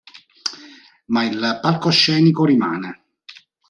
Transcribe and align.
Ma 1.11 1.25
il 1.25 1.59
palcoscenico 1.61 2.43
rimane. 2.43 3.03